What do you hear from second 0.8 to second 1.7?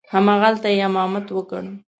امامت وکړ.